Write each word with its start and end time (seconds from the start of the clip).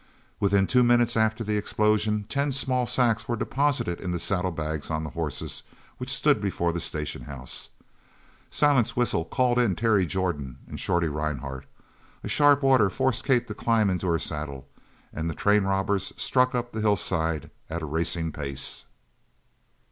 Within 0.39 0.65
two 0.65 0.83
minutes 0.83 1.15
after 1.15 1.43
the 1.43 1.57
explosion 1.57 2.25
ten 2.27 2.51
small 2.51 2.87
sacks 2.87 3.27
were 3.27 3.35
deposited 3.35 4.01
in 4.01 4.09
the 4.09 4.17
saddlebags 4.17 4.89
on 4.89 5.03
the 5.03 5.11
horses 5.11 5.61
which 5.99 6.09
stood 6.11 6.41
before 6.41 6.73
the 6.73 6.79
station 6.79 7.25
house. 7.25 7.69
Silent's 8.49 8.95
whistle 8.95 9.23
called 9.23 9.59
in 9.59 9.75
Terry 9.75 10.07
Jordan 10.07 10.57
and 10.67 10.79
Shorty 10.79 11.07
Rhinehart 11.07 11.67
a 12.23 12.27
sharp 12.27 12.63
order 12.63 12.89
forced 12.89 13.23
Kate 13.23 13.47
to 13.47 13.53
climb 13.53 13.91
into 13.91 14.07
her 14.07 14.17
saddle 14.17 14.67
and 15.13 15.29
the 15.29 15.35
train 15.35 15.65
robbers 15.65 16.13
struck 16.17 16.55
up 16.55 16.71
the 16.71 16.81
hillside 16.81 17.51
at 17.69 17.83
a 17.83 17.85
racing 17.85 18.31
pace. 18.31 18.85